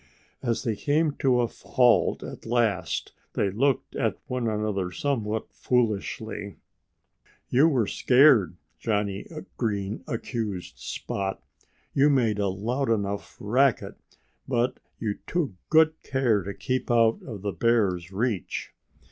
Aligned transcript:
As 0.41 0.63
they 0.63 0.75
came 0.75 1.11
to 1.19 1.41
a 1.41 1.45
halt 1.45 2.23
at 2.23 2.47
last 2.47 3.11
they 3.33 3.51
looked 3.51 3.95
at 3.95 4.17
one 4.25 4.47
another 4.47 4.91
somewhat 4.91 5.53
foolishly. 5.53 6.55
"You 7.49 7.67
were 7.67 7.85
scared," 7.85 8.57
Johnnie 8.79 9.27
Green 9.57 10.03
accused 10.07 10.79
Spot. 10.79 11.39
"You 11.93 12.09
made 12.09 12.39
a 12.39 12.47
loud 12.47 12.89
enough 12.89 13.37
racket; 13.39 13.99
but 14.47 14.79
you 14.97 15.19
took 15.27 15.51
good 15.69 16.01
care 16.01 16.41
to 16.41 16.53
keep 16.55 16.89
out 16.89 17.19
of 17.23 17.43
the 17.43 17.53
bear's 17.53 18.11
reach." 18.11 18.73